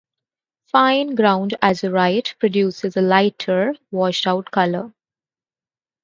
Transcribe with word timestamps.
Fine-ground 0.71 1.55
azurite 1.61 2.33
produces 2.39 2.97
a 2.97 3.01
lighter, 3.03 3.75
washed-out 3.91 4.49
color. 4.49 4.93